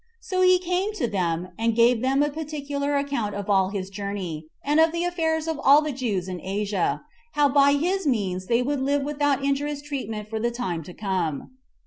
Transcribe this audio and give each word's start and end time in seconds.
So 0.19 0.41
he 0.41 0.57
came 0.57 0.93
to 0.93 1.05
them, 1.07 1.49
and 1.59 1.75
gave 1.75 2.01
them 2.01 2.23
a 2.23 2.31
particular 2.31 2.95
account 2.95 3.35
of 3.35 3.51
all 3.51 3.69
his 3.69 3.91
journey, 3.91 4.47
and 4.63 4.79
of 4.79 4.91
the 4.91 5.03
affairs 5.05 5.47
of 5.47 5.59
all 5.59 5.83
the 5.83 5.91
Jews 5.91 6.27
in 6.27 6.41
Asia, 6.41 7.03
how 7.33 7.49
by 7.49 7.73
his 7.73 8.07
means 8.07 8.47
they 8.47 8.63
would 8.63 8.79
live 8.81 9.03
without 9.03 9.43
injurious 9.45 9.79
treatment 9.83 10.27
for 10.27 10.39
the 10.39 10.49
time 10.49 10.81
to 10.85 10.93
come. 10.95 11.51